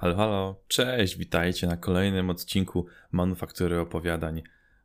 [0.00, 4.42] Halo, halo, cześć, witajcie na kolejnym odcinku Manufaktury Opowiadań.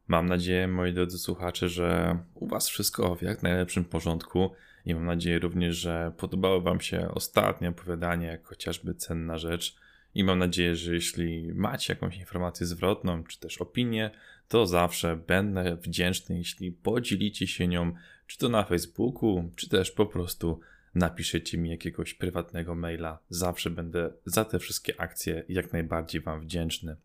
[0.07, 4.51] Mam nadzieję, moi drodzy słuchacze, że u Was wszystko w jak najlepszym porządku
[4.85, 9.75] i mam nadzieję również, że podobało Wam się ostatnie opowiadanie, jak chociażby cenna rzecz.
[10.15, 14.11] I mam nadzieję, że jeśli macie jakąś informację zwrotną czy też opinię,
[14.47, 17.93] to zawsze będę wdzięczny, jeśli podzielicie się nią,
[18.27, 20.59] czy to na Facebooku, czy też po prostu
[20.95, 23.19] napiszecie mi jakiegoś prywatnego maila.
[23.29, 26.95] Zawsze będę za te wszystkie akcje jak najbardziej Wam wdzięczny.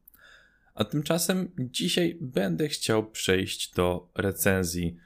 [0.74, 4.96] A tymczasem dzisiaj będę chciał przejść do recenzji,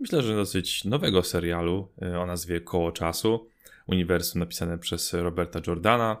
[0.00, 3.48] myślę, że dosyć nowego serialu e, o nazwie Koło Czasu.
[3.86, 6.16] Uniwersum napisane przez Roberta Jordana,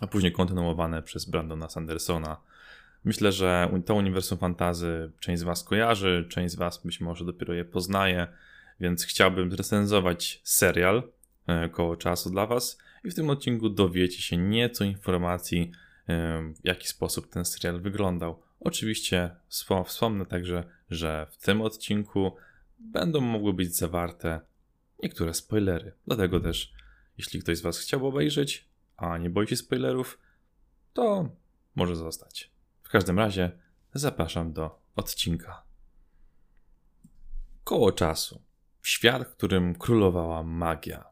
[0.00, 2.36] a później kontynuowane przez Brandona Sandersona.
[3.04, 7.54] Myślę, że to uniwersum fantazy część z Was kojarzy, część z Was być może dopiero
[7.54, 8.28] je poznaje
[8.80, 11.02] więc chciałbym recenzować serial
[11.46, 15.72] e, koło czasu dla Was i w tym odcinku dowiecie się nieco informacji,
[16.08, 18.42] e, w jaki sposób ten serial wyglądał.
[18.60, 19.36] Oczywiście
[19.86, 22.36] wspomnę także, że w tym odcinku
[22.78, 24.40] będą mogły być zawarte
[25.02, 25.92] niektóre spoilery.
[26.06, 26.72] Dlatego też,
[27.18, 30.18] jeśli ktoś z Was chciał obejrzeć, a nie boi się spoilerów,
[30.92, 31.28] to
[31.74, 32.50] może zostać.
[32.82, 33.50] W każdym razie
[33.94, 35.62] zapraszam do odcinka.
[37.64, 38.42] Koło czasu
[38.84, 41.04] świat, w którym królowała magia.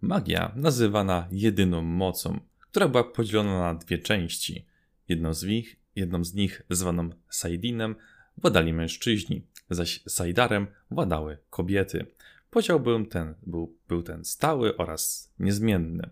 [0.00, 4.66] Magia nazywana jedyną mocą, która była podzielona na dwie części.
[5.08, 7.96] Jedną z nich, jedną z nich zwaną Saidinem
[8.36, 12.06] władali mężczyźni, zaś Saidarem władały kobiety.
[12.50, 16.10] Podział był ten, był, był ten stały oraz niezmienny.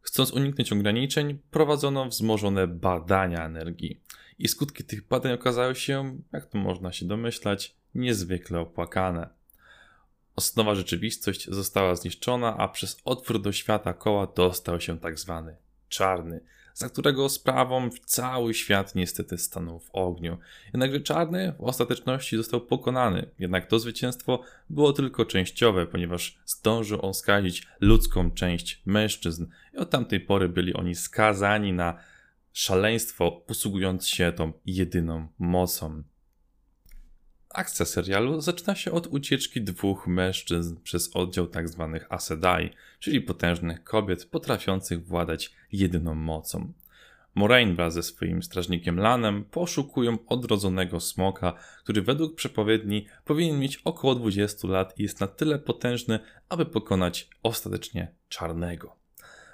[0.00, 4.00] Chcąc uniknąć ograniczeń, prowadzono wzmożone badania energii.
[4.38, 9.41] I skutki tych badań okazały się, jak to można się domyślać, niezwykle opłakane.
[10.36, 15.56] Osnowa rzeczywistość została zniszczona, a przez otwór do świata koła dostał się tak zwany
[15.88, 16.40] czarny,
[16.74, 20.38] za którego sprawą cały świat niestety stanął w ogniu.
[20.66, 27.14] Jednakże czarny w ostateczności został pokonany, jednak to zwycięstwo było tylko częściowe, ponieważ zdążył on
[27.14, 31.98] skazić ludzką część mężczyzn i od tamtej pory byli oni skazani na
[32.52, 36.02] szaleństwo, posługując się tą jedyną mocą.
[37.54, 41.90] Akcja serialu zaczyna się od ucieczki dwóch mężczyzn przez oddział tzw.
[41.92, 46.72] Tak Asedai, czyli potężnych kobiet potrafiących władać jedyną mocą.
[47.34, 51.52] Moraine wraz ze swoim strażnikiem Lanem poszukują odrodzonego smoka,
[51.84, 57.28] który według przepowiedni powinien mieć około 20 lat i jest na tyle potężny, aby pokonać
[57.42, 58.96] ostatecznie czarnego.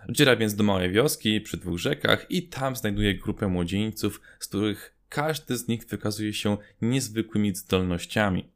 [0.08, 4.97] Wdziera więc do małej wioski przy dwóch rzekach i tam znajduje grupę młodzieńców, z których
[5.08, 8.48] każdy z nich wykazuje się niezwykłymi zdolnościami.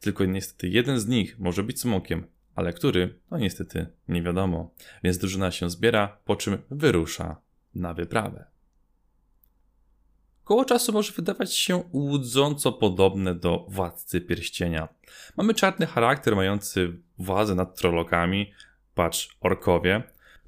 [0.00, 4.70] Tylko niestety jeden z nich może być smokiem, ale który, no niestety nie wiadomo.
[5.04, 7.36] Więc drużyna się zbiera, po czym wyrusza
[7.74, 8.44] na wyprawę.
[10.44, 14.88] Koło czasu może wydawać się łudząco podobne do władcy pierścienia.
[15.36, 18.52] Mamy czarny charakter mający władzę nad trolokami,
[18.94, 20.02] patrz orkowie.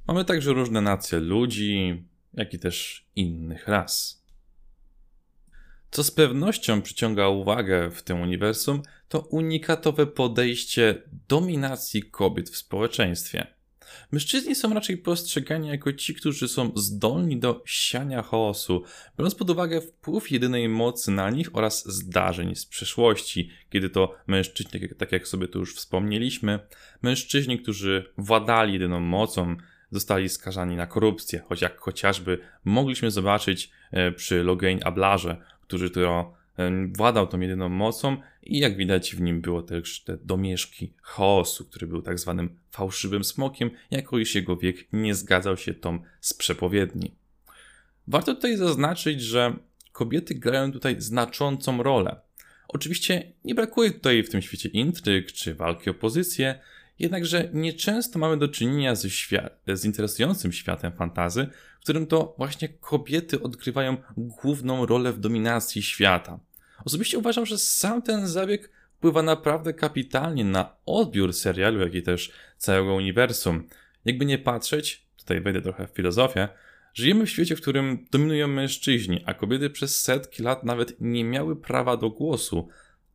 [0.08, 4.25] Mamy także różne nacje ludzi, jak i też innych ras.
[5.96, 13.46] Co z pewnością przyciąga uwagę w tym uniwersum, to unikatowe podejście dominacji kobiet w społeczeństwie.
[14.12, 18.82] Mężczyźni są raczej postrzegani jako ci, którzy są zdolni do siania chaosu,
[19.18, 24.80] biorąc pod uwagę wpływ jedynej mocy na nich oraz zdarzeń z przeszłości, kiedy to mężczyźni,
[24.98, 26.60] tak jak sobie tu już wspomnieliśmy,
[27.02, 29.56] mężczyźni, którzy władali jedyną mocą,
[29.90, 36.34] zostali skazani na korupcję, choć jak chociażby mogliśmy zobaczyć e, przy Logain Ablarze, który to
[36.92, 41.86] władał tą jedyną mocą i jak widać w nim było też te domieszki chaosu, który
[41.86, 47.14] był tak zwanym fałszywym smokiem, jako iż jego wiek nie zgadzał się tą z przepowiedni.
[48.06, 49.56] Warto tutaj zaznaczyć, że
[49.92, 52.20] kobiety grają tutaj znaczącą rolę.
[52.68, 56.60] Oczywiście nie brakuje tutaj w tym świecie intryg czy walki o pozycję,
[56.98, 61.46] Jednakże nieczęsto mamy do czynienia ze świat, z interesującym światem fantazy,
[61.86, 66.40] którym to właśnie kobiety odgrywają główną rolę w dominacji świata.
[66.84, 72.32] Osobiście uważam, że sam ten zabieg wpływa naprawdę kapitalnie na odbiór serialu, jak i też
[72.58, 73.68] całego uniwersum.
[74.04, 76.48] Jakby nie patrzeć, tutaj wejdę trochę w filozofię,
[76.94, 81.56] żyjemy w świecie, w którym dominują mężczyźni, a kobiety przez setki lat nawet nie miały
[81.56, 82.68] prawa do głosu.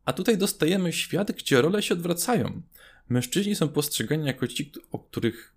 [0.05, 2.61] A tutaj dostajemy świat, gdzie role się odwracają
[3.11, 5.53] mężczyźni są postrzegani jako ci, o których,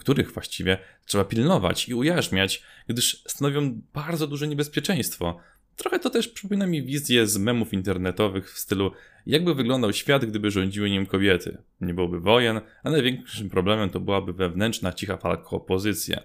[0.00, 5.40] których właściwie trzeba pilnować i ujarzmiać, gdyż stanowią bardzo duże niebezpieczeństwo.
[5.76, 8.92] Trochę to też przypomina mi wizję z memów internetowych w stylu
[9.26, 11.58] jakby wyglądał świat, gdyby rządziły nim kobiety.
[11.80, 16.20] Nie byłoby wojen, a największym problemem to byłaby wewnętrzna cicha walka o pozycję.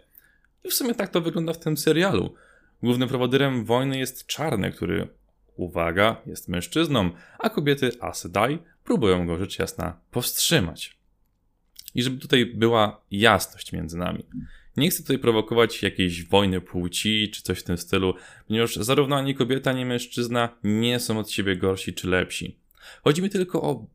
[0.63, 2.33] I w sumie tak to wygląda w tym serialu.
[2.83, 5.07] Głównym prowodyrem wojny jest czarny, który,
[5.55, 11.02] uwaga, jest mężczyzną, a kobiety Asedai próbują go rzecz jasna powstrzymać.
[11.95, 14.25] I żeby tutaj była jasność między nami.
[14.77, 18.13] Nie chcę tutaj prowokować jakiejś wojny płci czy coś w tym stylu,
[18.47, 22.55] ponieważ zarówno ani kobieta, ani mężczyzna nie są od siebie gorsi czy lepsi.
[23.03, 23.85] Chodzi mi tylko o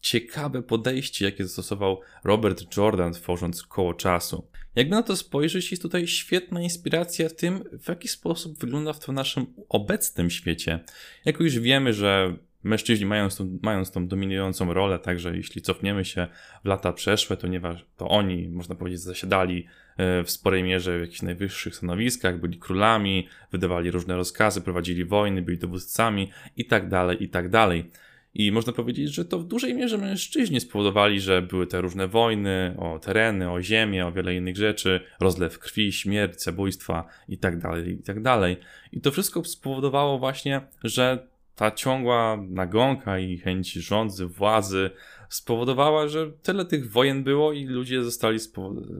[0.00, 4.46] ciekawe podejście, jakie zastosował Robert Jordan tworząc koło czasu.
[4.76, 9.12] Jakby na to spojrzeć, jest tutaj świetna inspiracja w tym, w jaki sposób wygląda to
[9.12, 10.84] w naszym obecnym świecie.
[11.24, 16.26] Jako już wiemy, że mężczyźni mają tą, mają tą dominującą rolę, także jeśli cofniemy się
[16.64, 17.60] w lata przeszłe, to, nie,
[17.96, 19.66] to oni, można powiedzieć, zasiadali
[19.96, 25.42] e, w sporej mierze w jakichś najwyższych stanowiskach, byli królami, wydawali różne rozkazy, prowadzili wojny,
[25.42, 27.90] byli dowódcami i tak dalej, i tak dalej.
[28.34, 32.74] I można powiedzieć, że to w dużej mierze mężczyźni spowodowali, że były te różne wojny
[32.78, 37.92] o tereny, o ziemię, o wiele innych rzeczy, rozlew krwi, śmierć, zabójstwa i tak dalej,
[37.92, 38.56] i tak dalej.
[38.92, 41.26] I to wszystko spowodowało właśnie, że
[41.58, 44.90] ta ciągła nagonka i chęć rządzy, władzy
[45.28, 48.38] spowodowała, że tyle tych wojen było i ludzie zostali,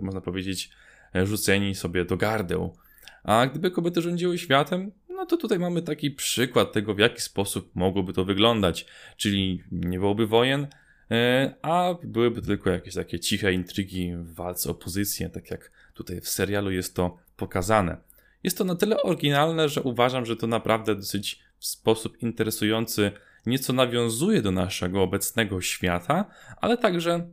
[0.03, 0.71] można powiedzieć,
[1.15, 2.77] rzuceni sobie do gardeł.
[3.25, 7.71] A gdyby kobiety rządziły światem, no to tutaj mamy taki przykład tego, w jaki sposób
[7.75, 8.87] mogłoby to wyglądać.
[9.17, 10.67] Czyli nie byłoby wojen,
[11.11, 16.29] e, a byłyby tylko jakieś takie ciche intrygi w walce opozycji, tak jak tutaj w
[16.29, 17.97] serialu jest to pokazane.
[18.43, 23.13] Jest to na tyle oryginalne, że uważam, że to naprawdę dosyć w sposób interesujący
[23.47, 26.25] nieco nawiązuje do naszego obecnego świata,
[26.61, 27.29] ale także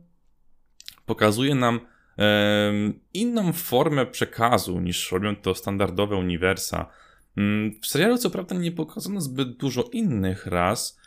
[1.06, 1.80] pokazuje nam
[3.14, 6.86] inną formę przekazu niż robią to standardowe uniwersa.
[7.36, 11.00] Mm, w serialu co prawda nie pokazano zbyt dużo innych ras,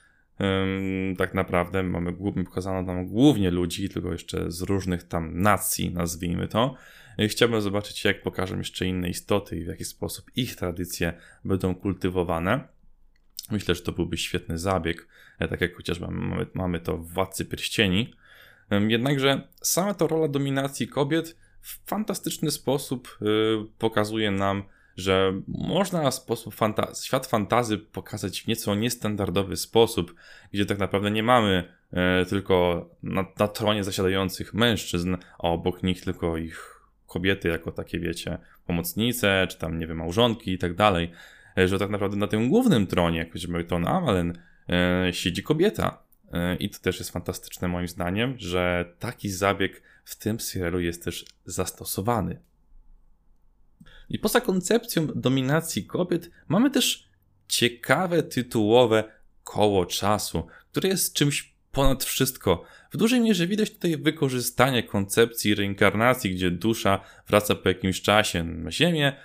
[1.17, 2.13] tak naprawdę mamy
[2.45, 6.75] pokazano tam głównie ludzi, tylko jeszcze z różnych tam nacji, nazwijmy to.
[7.27, 11.13] Chciałbym zobaczyć, jak pokażą jeszcze inne istoty i w jaki sposób ich tradycje
[11.45, 12.67] będą kultywowane.
[13.51, 15.07] Myślę, że to byłby świetny zabieg,
[15.39, 18.13] e, tak jak chociażby mamy, mamy to w Władcy Pierścieni.
[18.87, 23.25] Jednakże sama ta rola dominacji kobiet w fantastyczny sposób y,
[23.77, 24.63] pokazuje nam,
[24.97, 30.15] że można sposób fanta świat fantazy pokazać w nieco niestandardowy sposób,
[30.53, 36.03] gdzie tak naprawdę nie mamy e, tylko na, na tronie zasiadających mężczyzn, a obok nich
[36.03, 41.05] tylko ich kobiety jako takie, wiecie, pomocnice, czy tam, nie wiem, małżonki i tak dalej,
[41.05, 41.09] e,
[41.67, 44.39] że tak naprawdę na tym głównym tronie, jak choćby Ton Amalen,
[44.69, 46.03] e, siedzi kobieta.
[46.59, 51.25] I to też jest fantastyczne moim zdaniem, że taki zabieg w tym serialu jest też
[51.45, 52.39] zastosowany.
[54.09, 57.09] I poza koncepcją dominacji kobiet, mamy też
[57.47, 59.03] ciekawe tytułowe
[59.43, 62.63] koło czasu, które jest czymś ponad wszystko.
[62.91, 68.71] W dużej mierze widać tutaj wykorzystanie koncepcji reinkarnacji, gdzie dusza wraca po jakimś czasie na
[68.71, 69.15] Ziemię, e,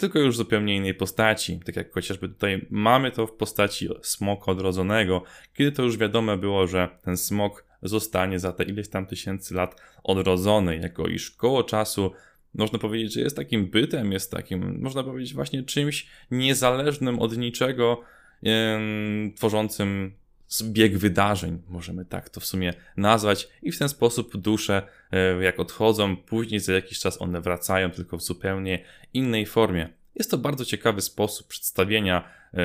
[0.00, 1.60] tylko już zupełnie innej postaci.
[1.66, 5.22] Tak jak chociażby tutaj mamy to w postaci smoka odrodzonego,
[5.54, 9.80] kiedy to już wiadomo było, że ten smok zostanie za te ileś tam tysięcy lat
[10.04, 12.12] odrodzony, jako iż koło czasu
[12.54, 18.00] można powiedzieć, że jest takim bytem, jest takim, można powiedzieć, właśnie czymś niezależnym od niczego,
[19.36, 20.12] tworzącym
[20.48, 25.60] zbieg wydarzeń, możemy tak to w sumie nazwać, i w ten sposób dusze, yy, jak
[25.60, 28.84] odchodzą, później za jakiś czas one wracają, tylko w zupełnie
[29.14, 29.88] innej formie.
[30.14, 32.60] Jest to bardzo ciekawy sposób przedstawienia yy,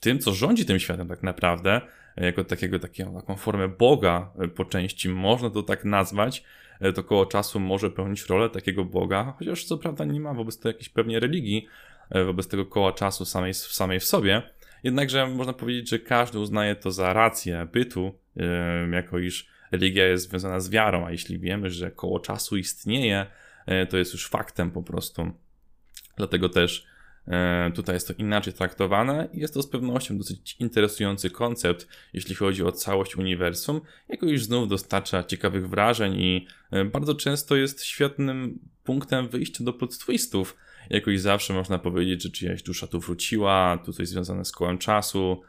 [0.00, 1.80] tym, co rządzi tym światem, tak naprawdę,
[2.16, 6.44] jako takiego, takiego, taką formę Boga e, po części, można to tak nazwać,
[6.80, 10.58] E, to koło czasu może pełnić rolę takiego Boga, chociaż co prawda nie ma wobec
[10.58, 11.66] tego jakiejś pewnie religii,
[12.10, 14.42] e, wobec tego koła czasu samej, samej w sobie.
[14.82, 20.28] Jednakże można powiedzieć, że każdy uznaje to za rację bytu, e, jako iż religia jest
[20.28, 23.26] związana z wiarą, a jeśli wiemy, że koło czasu istnieje,
[23.90, 25.32] to jest już faktem po prostu.
[26.16, 26.90] Dlatego też
[27.30, 32.34] E, tutaj jest to inaczej traktowane i jest to z pewnością dosyć interesujący koncept, jeśli
[32.34, 37.84] chodzi o całość uniwersum, jako już znów dostarcza ciekawych wrażeń i e, bardzo często jest
[37.84, 40.56] świetnym punktem wyjścia do plot twistów.
[40.90, 45.42] Jakoś zawsze można powiedzieć, że czyjaś dusza tu wróciła, tu coś związane z kołem czasu,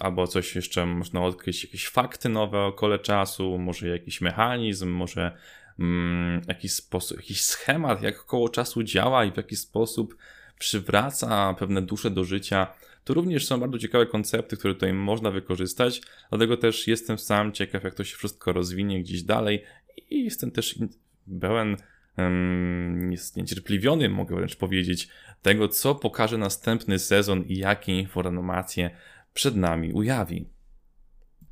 [0.00, 5.36] albo coś jeszcze można odkryć, jakieś fakty nowe o kole czasu, może jakiś mechanizm, może
[5.78, 10.16] mm, jakiś sposób, jakiś schemat, jak koło czasu działa i w jaki sposób
[10.58, 12.66] przywraca pewne dusze do życia.
[13.04, 16.00] To również są bardzo ciekawe koncepty, które tutaj można wykorzystać,
[16.30, 19.62] dlatego też jestem sam ciekaw, jak to się wszystko rozwinie gdzieś dalej
[20.10, 20.74] i jestem też
[21.40, 21.76] pełen
[23.10, 25.08] jest niecierpliwiony, mogę wręcz powiedzieć,
[25.42, 28.90] tego, co pokaże następny sezon i jakie informacje
[29.34, 30.48] przed nami ujawi.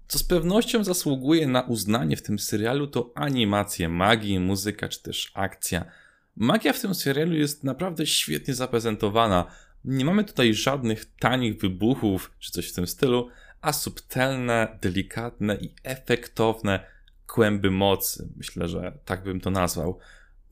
[0.08, 5.30] Co z pewnością zasługuje na uznanie w tym serialu, to animacje magii, muzyka czy też
[5.34, 5.84] akcja
[6.36, 9.46] Magia w tym serialu jest naprawdę świetnie zaprezentowana.
[9.84, 13.28] Nie mamy tutaj żadnych tanich wybuchów czy coś w tym stylu,
[13.60, 16.86] a subtelne, delikatne i efektowne
[17.26, 18.28] kłęby mocy.
[18.36, 19.98] Myślę, że tak bym to nazwał.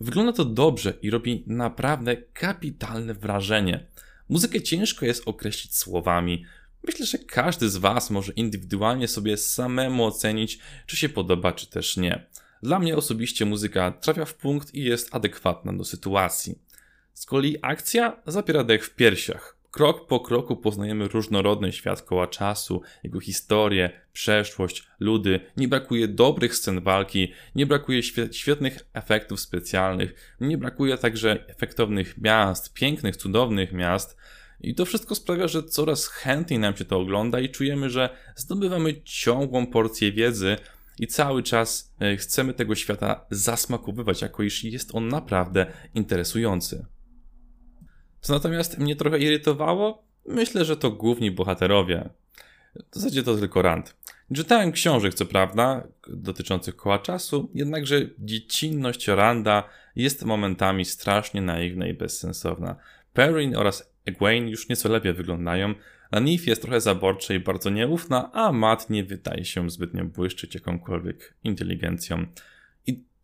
[0.03, 3.87] Wygląda to dobrze i robi naprawdę kapitalne wrażenie.
[4.29, 6.45] Muzykę ciężko jest określić słowami.
[6.87, 11.97] Myślę, że każdy z Was może indywidualnie sobie samemu ocenić, czy się podoba, czy też
[11.97, 12.27] nie.
[12.63, 16.59] Dla mnie osobiście muzyka trafia w punkt i jest adekwatna do sytuacji.
[17.15, 19.57] Z kolei akcja zapiera dech w piersiach.
[19.73, 25.41] Krok po kroku poznajemy różnorodny świat koła czasu, jego historię, przeszłość, ludy.
[25.57, 28.03] Nie brakuje dobrych scen walki, nie brakuje
[28.33, 34.17] świetnych efektów specjalnych, nie brakuje także efektownych miast, pięknych, cudownych miast.
[34.61, 39.03] I to wszystko sprawia, że coraz chętniej nam się to ogląda i czujemy, że zdobywamy
[39.03, 40.57] ciągłą porcję wiedzy
[40.99, 46.87] i cały czas e, chcemy tego świata zasmakowywać, jako iż jest on naprawdę interesujący.
[48.23, 52.09] Co natomiast mnie trochę irytowało, myślę, że to główni bohaterowie.
[52.91, 53.97] W zasadzie to tylko Rand.
[54.35, 61.95] Czytałem książek, co prawda, dotyczących koła czasu, jednakże dziecinność Randa jest momentami strasznie naiwna i
[61.95, 62.77] bezsensowna.
[63.13, 65.75] Perrin oraz Egwene już nieco lepiej wyglądają,
[66.11, 70.55] a Nif jest trochę zaborcza i bardzo nieufna, a Matt nie wydaje się zbytnio błyszczyć
[70.55, 72.27] jakąkolwiek inteligencją.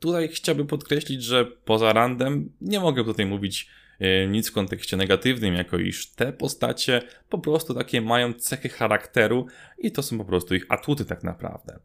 [0.00, 5.54] Tutaj chciałbym podkreślić, że poza Randem nie mogę tutaj mówić E, nic w kontekście negatywnym,
[5.54, 9.46] jako iż te postacie po prostu takie mają cechy charakteru
[9.78, 11.78] i to są po prostu ich atuty tak naprawdę.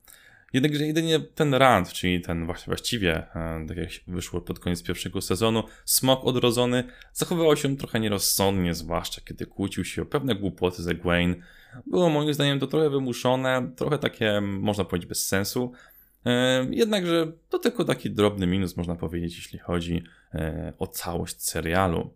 [0.54, 5.64] Jednakże jedynie ten Rand, czyli ten właściwie, e, tak jak wyszło pod koniec pierwszego sezonu,
[5.86, 11.36] smok odrodzony, zachowywał się trochę nierozsądnie, zwłaszcza kiedy kłócił się o pewne głupoty ze Gwen.
[11.88, 15.72] Było moim zdaniem to trochę wymuszone, trochę takie, można powiedzieć, bez sensu.
[16.26, 20.04] E, jednakże to tylko taki drobny minus, można powiedzieć, jeśli chodzi
[20.34, 22.14] e, o całość serialu.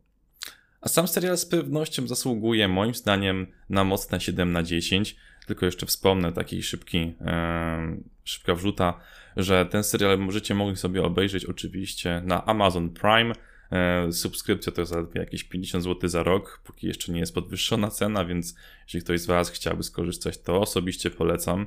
[0.82, 5.16] A sam serial z pewnością zasługuje, moim zdaniem, na mocne 7 na 10.
[5.48, 9.00] Tylko jeszcze wspomnę taki szybki, e, szybka wrzuta,
[9.38, 13.34] że ten serial możecie mogli sobie obejrzeć oczywiście na Amazon Prime.
[14.12, 18.26] Subskrypcja to jest zaledwie jakieś 50 zł za rok, póki jeszcze nie jest podwyższona cena,
[18.26, 21.66] więc jeśli ktoś z Was chciałby skorzystać, to osobiście polecam.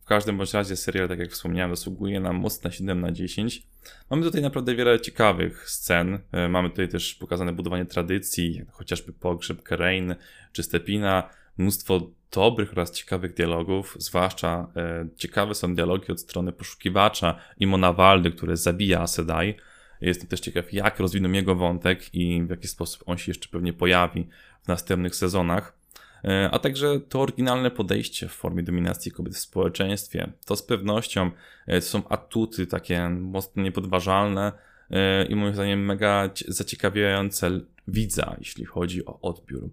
[0.00, 3.62] W każdym bądź razie serial, tak jak wspomniałem, zasługuje na mocne 7 na 10.
[4.10, 6.18] Mamy tutaj naprawdę wiele ciekawych scen.
[6.32, 10.14] E, mamy tutaj też pokazane budowanie tradycji, chociażby pogrzeb Kerain
[10.52, 11.30] czy Stepina.
[11.58, 18.30] Mnóstwo dobrych oraz ciekawych dialogów, zwłaszcza e, ciekawe są dialogi od strony poszukiwacza i Waldy,
[18.30, 19.54] który zabija Sedai.
[20.00, 23.72] Jestem też ciekaw, jak rozwiną jego wątek i w jaki sposób on się jeszcze pewnie
[23.72, 24.28] pojawi
[24.62, 25.77] w następnych sezonach.
[26.24, 30.32] E, a także to oryginalne podejście w formie dominacji kobiet w społeczeństwie.
[30.44, 31.30] To z pewnością
[31.66, 34.52] e, są atuty takie mocno niepodważalne
[34.90, 37.50] e, i moim zdaniem mega zaciekawiające
[37.88, 39.70] widza, jeśli chodzi o odbiór.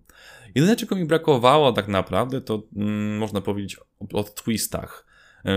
[0.55, 5.05] Jedyne, czego mi brakowało tak naprawdę, to mm, można powiedzieć o, o twistach.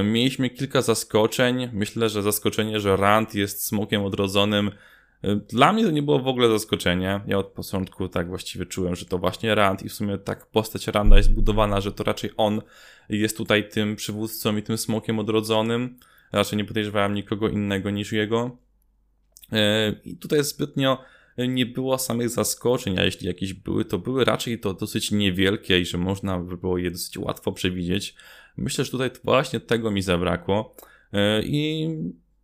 [0.04, 1.70] Mieliśmy kilka zaskoczeń.
[1.72, 4.70] Myślę, że zaskoczenie, że Rand jest smokiem odrodzonym
[5.48, 7.20] dla mnie to nie było w ogóle zaskoczenie.
[7.26, 10.86] Ja od początku tak właściwie czułem, że to właśnie Rand i w sumie tak postać
[10.86, 12.62] Randa jest budowana, że to raczej on
[13.08, 15.98] jest tutaj tym przywódcą i tym smokiem odrodzonym.
[16.32, 18.58] Raczej nie podejrzewałem nikogo innego niż jego.
[19.52, 20.98] E, I tutaj zbytnio
[21.38, 25.86] nie było samych zaskoczeń, a jeśli jakieś były, to były raczej to dosyć niewielkie i
[25.86, 28.14] że można by było je dosyć łatwo przewidzieć.
[28.56, 30.76] Myślę, że tutaj właśnie tego mi zabrakło.
[31.12, 31.88] E, I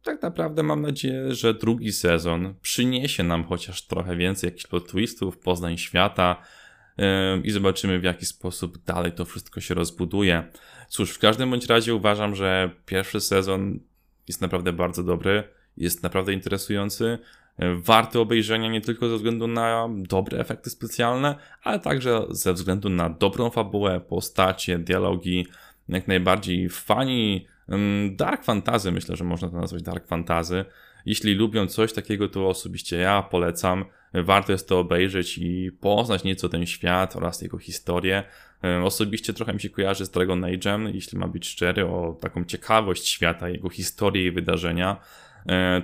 [0.04, 5.38] tak naprawdę mam nadzieję, że drugi sezon przyniesie nam chociaż trochę więcej jakichś plot twistów,
[5.38, 6.42] poznań świata
[6.98, 7.04] yy,
[7.44, 10.48] i zobaczymy w jaki sposób dalej to wszystko się rozbuduje.
[10.88, 13.80] Cóż, w każdym bądź razie uważam, że pierwszy sezon
[14.28, 15.44] jest naprawdę bardzo dobry,
[15.76, 17.18] jest naprawdę interesujący,
[17.76, 23.10] warty obejrzenia nie tylko ze względu na dobre efekty specjalne, ale także ze względu na
[23.10, 25.46] dobrą fabułę, postacie, dialogi,
[25.88, 27.46] jak najbardziej fani
[28.10, 30.64] Dark fantasy, myślę, że można to nazwać dark fantasy.
[31.06, 33.84] Jeśli lubią coś takiego, to osobiście ja polecam.
[34.14, 38.22] Warto jest to obejrzeć i poznać nieco ten świat oraz jego historię.
[38.84, 43.08] Osobiście trochę mi się kojarzy z Dragon Age'em, jeśli ma być szczery, o taką ciekawość
[43.08, 45.00] świata, jego historię i wydarzenia.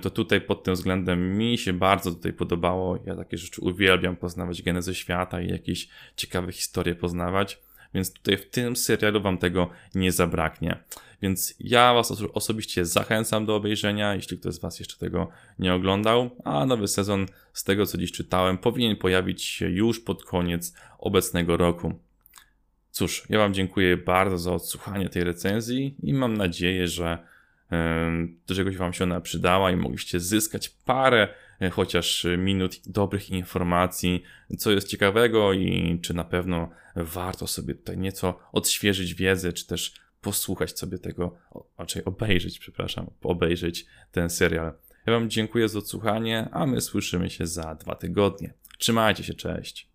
[0.01, 2.99] To tutaj pod tym względem mi się bardzo tutaj podobało.
[3.05, 7.59] Ja takie rzeczy uwielbiam poznawać genezę świata i jakieś ciekawe historie poznawać.
[7.93, 10.77] Więc tutaj w tym serialu wam tego nie zabraknie.
[11.21, 15.29] Więc ja Was osobiście zachęcam do obejrzenia, jeśli ktoś z Was jeszcze tego
[15.59, 16.29] nie oglądał.
[16.43, 21.57] A nowy sezon, z tego co dziś czytałem, powinien pojawić się już pod koniec obecnego
[21.57, 21.93] roku.
[22.91, 27.17] Cóż, ja Wam dziękuję bardzo za odsłuchanie tej recenzji i mam nadzieję, że
[28.47, 31.27] do czegoś Wam się ona przydała i mogliście zyskać parę
[31.69, 34.23] chociaż minut dobrych informacji,
[34.57, 39.93] co jest ciekawego i czy na pewno warto sobie tutaj nieco odświeżyć wiedzę, czy też
[40.21, 41.37] posłuchać sobie tego,
[41.77, 44.73] raczej obejrzeć, przepraszam, obejrzeć ten serial.
[45.05, 48.53] Ja Wam dziękuję za odsłuchanie, a my słyszymy się za dwa tygodnie.
[48.77, 49.90] Trzymajcie się, cześć.